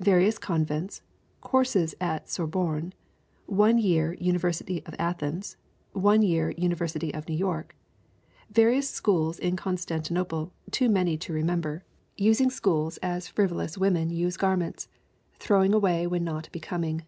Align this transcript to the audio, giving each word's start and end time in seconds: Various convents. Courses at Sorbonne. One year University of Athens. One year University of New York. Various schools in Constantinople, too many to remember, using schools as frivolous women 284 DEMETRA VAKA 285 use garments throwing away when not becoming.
Various 0.00 0.36
convents. 0.38 1.00
Courses 1.40 1.94
at 2.00 2.28
Sorbonne. 2.28 2.92
One 3.46 3.78
year 3.78 4.14
University 4.14 4.82
of 4.84 4.96
Athens. 4.98 5.56
One 5.92 6.22
year 6.22 6.50
University 6.58 7.14
of 7.14 7.28
New 7.28 7.36
York. 7.36 7.76
Various 8.50 8.90
schools 8.90 9.38
in 9.38 9.54
Constantinople, 9.54 10.52
too 10.72 10.88
many 10.88 11.16
to 11.18 11.32
remember, 11.32 11.84
using 12.16 12.50
schools 12.50 12.96
as 12.96 13.28
frivolous 13.28 13.78
women 13.78 14.08
284 14.08 14.08
DEMETRA 14.08 14.10
VAKA 14.10 14.10
285 14.10 14.24
use 14.26 14.36
garments 14.36 14.88
throwing 15.38 15.72
away 15.72 16.04
when 16.08 16.24
not 16.24 16.50
becoming. 16.50 17.02